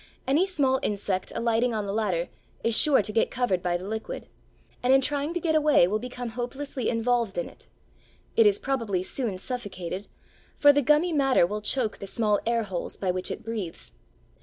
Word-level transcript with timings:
Any 0.25 0.47
small 0.47 0.79
insect 0.81 1.31
alighting 1.35 1.75
on 1.75 1.85
the 1.85 1.93
latter 1.93 2.29
is 2.63 2.75
sure 2.75 3.03
to 3.03 3.11
get 3.11 3.29
covered 3.29 3.61
by 3.61 3.77
the 3.77 3.87
liquid, 3.87 4.27
and 4.81 4.91
in 4.91 4.99
trying 4.99 5.31
to 5.35 5.39
get 5.39 5.53
away 5.53 5.87
will 5.87 5.99
become 5.99 6.29
hopelessly 6.29 6.89
involved 6.89 7.37
in 7.37 7.47
it. 7.47 7.67
It 8.35 8.47
is 8.47 8.57
probably 8.57 9.03
soon 9.03 9.37
suffocated, 9.37 10.07
for 10.57 10.73
the 10.73 10.81
gummy 10.81 11.13
matter 11.13 11.45
will 11.45 11.61
choke 11.61 11.99
the 11.99 12.07
small 12.07 12.39
air 12.47 12.63
holes 12.63 12.97
by 12.97 13.11
which 13.11 13.29
it 13.29 13.43
breathes. 13.43 13.93